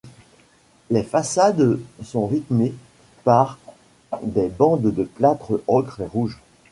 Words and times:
Les 0.89 1.03
façades 1.03 1.77
sont 2.03 2.25
rythmées 2.25 2.73
par 3.23 3.59
des 4.23 4.47
bandes 4.49 4.81
de 4.91 5.03
plâtre 5.03 5.61
ocre 5.67 6.01
et 6.01 6.07
rouges. 6.07 6.41